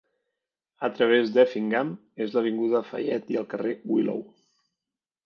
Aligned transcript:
A 0.85 0.87
través 0.99 1.33
d'Effingham 1.35 1.91
és 2.25 2.33
l'avinguda 2.37 2.81
Fayette 2.87 3.33
i 3.35 3.39
el 3.43 3.47
carrer 3.53 3.75
Willow. 3.93 4.25